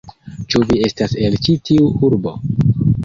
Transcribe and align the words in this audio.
Ĉu 0.53 0.61
vi 0.71 0.79
estas 0.87 1.13
el 1.27 1.37
ĉi 1.49 1.55
tiu 1.71 1.93
urbo? 2.09 2.35